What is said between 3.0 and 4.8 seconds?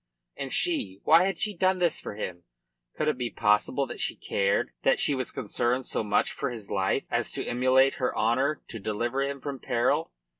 it be possible that she cared,